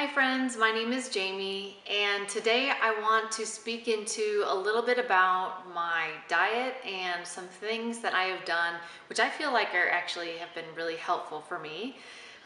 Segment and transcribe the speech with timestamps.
[0.00, 4.80] Hi friends, my name is Jamie and today I want to speak into a little
[4.80, 8.76] bit about my diet and some things that I have done
[9.10, 11.98] which I feel like are actually have been really helpful for me.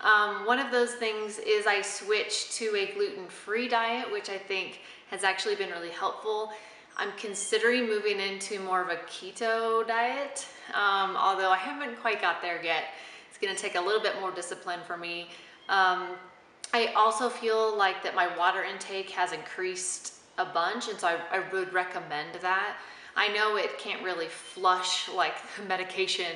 [0.02, 4.80] Um, one of those things is I switched to a gluten-free diet which I think
[5.10, 6.50] has actually been really helpful.
[6.96, 12.42] I'm considering moving into more of a keto diet, um, although I haven't quite got
[12.42, 12.86] there yet.
[13.28, 15.28] It's gonna take a little bit more discipline for me.
[15.68, 16.16] Um,
[16.74, 21.38] I also feel like that my water intake has increased a bunch and so I,
[21.38, 22.78] I would recommend that.
[23.14, 25.36] I know it can't really flush like
[25.68, 26.32] medication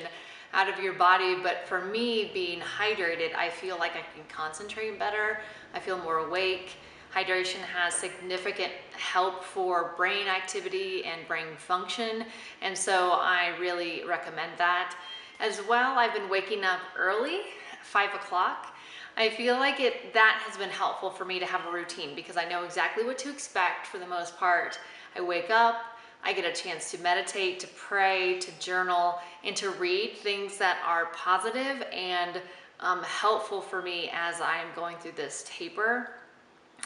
[0.53, 4.97] out of your body, but for me being hydrated, I feel like I can concentrate
[4.97, 5.41] better.
[5.73, 6.77] I feel more awake.
[7.13, 12.23] Hydration has significant help for brain activity and brain function.
[12.61, 14.95] And so I really recommend that.
[15.41, 17.41] As well, I've been waking up early,
[17.83, 18.73] five o'clock.
[19.17, 22.37] I feel like it that has been helpful for me to have a routine because
[22.37, 24.79] I know exactly what to expect for the most part.
[25.15, 25.77] I wake up,
[26.23, 30.77] I get a chance to meditate, to pray, to journal, and to read things that
[30.85, 32.41] are positive and
[32.79, 36.11] um, helpful for me as I am going through this taper.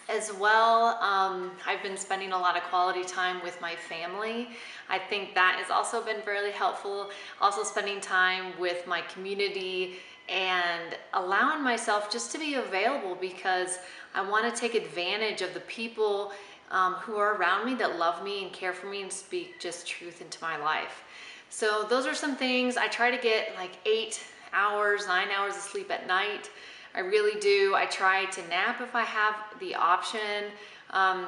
[0.10, 4.50] As well, um, I've been spending a lot of quality time with my family.
[4.90, 7.10] I think that has also been really helpful.
[7.40, 9.96] Also spending time with my community
[10.28, 13.80] and allowing myself just to be available because
[14.14, 16.34] I want to take advantage of the people
[16.70, 19.88] um, who are around me that love me and care for me and speak just
[19.88, 21.04] truth into my life.
[21.50, 22.76] So those are some things.
[22.76, 26.50] I try to get like eight hours, nine hours of sleep at night.
[26.96, 27.74] I really do.
[27.76, 30.52] I try to nap if I have the option.
[30.92, 31.28] Um,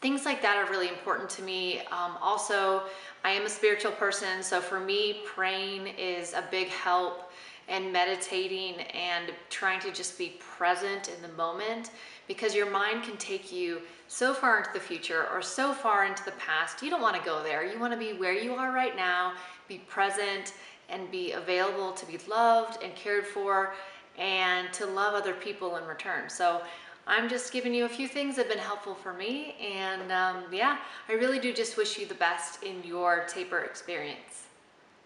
[0.00, 1.80] things like that are really important to me.
[1.90, 2.82] Um, also,
[3.24, 7.32] I am a spiritual person, so for me, praying is a big help
[7.68, 11.90] and meditating and trying to just be present in the moment
[12.28, 16.24] because your mind can take you so far into the future or so far into
[16.24, 16.82] the past.
[16.82, 17.64] You don't want to go there.
[17.64, 19.32] You want to be where you are right now,
[19.68, 20.52] be present
[20.90, 23.74] and be available to be loved and cared for
[24.18, 26.28] and to love other people in return.
[26.28, 26.62] So
[27.06, 29.56] I'm just giving you a few things that have been helpful for me.
[29.60, 34.44] And um, yeah, I really do just wish you the best in your taper experience.